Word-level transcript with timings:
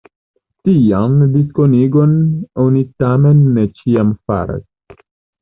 Tian 0.69 1.13
distingon 1.35 2.15
oni 2.65 2.83
tamen 3.05 3.45
ne 3.59 3.67
ĉiam 3.77 4.17
faras. 4.33 4.67